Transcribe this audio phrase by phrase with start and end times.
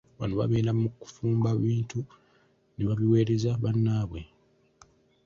[0.17, 1.99] Bano babeera mu kufumba bintu
[2.75, 4.21] ne babiweereza bannaabwe.